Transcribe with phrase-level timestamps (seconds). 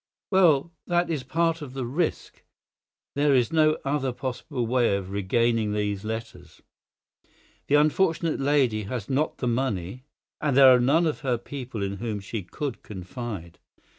[0.31, 2.41] "Well, that is part of the risk.
[3.13, 6.59] There is no other possible way of regaining these letters.
[7.67, 10.05] The unfortunate lady has not the money,
[10.41, 13.59] and there are none of her people in whom she could confide.